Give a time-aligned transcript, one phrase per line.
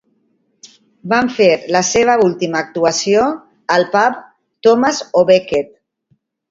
[1.11, 3.29] Van fer la seva última actuació
[3.77, 4.21] al pub
[4.69, 5.75] Thomas O'Becket.